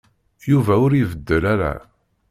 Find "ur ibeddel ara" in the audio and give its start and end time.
0.85-1.73